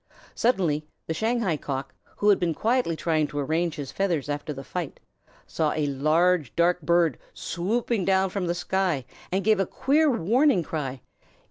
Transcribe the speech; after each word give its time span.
Suddenly 0.33 0.87
the 1.05 1.13
Shanghai 1.13 1.57
Cock, 1.57 1.93
who 2.15 2.29
had 2.29 2.39
been 2.39 2.55
quietly 2.55 2.95
trying 2.95 3.27
to 3.27 3.37
arrange 3.37 3.75
his 3.75 3.91
feathers 3.91 4.29
after 4.29 4.51
the 4.51 4.63
fight, 4.63 4.99
saw 5.45 5.73
a 5.73 5.85
large, 5.85 6.55
dark 6.55 6.81
bird 6.81 7.19
swooping 7.35 8.03
down 8.03 8.31
from 8.31 8.47
the 8.47 8.55
sky 8.55 9.05
and 9.31 9.43
gave 9.45 9.59
a 9.59 9.67
queer 9.67 10.09
warning 10.09 10.63
cry. 10.63 11.01